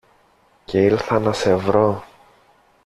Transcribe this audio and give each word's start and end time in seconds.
και 0.65 0.83
ήλθα 0.83 1.19
να 1.19 1.33
σε 1.33 1.55
βρω. 1.55 2.03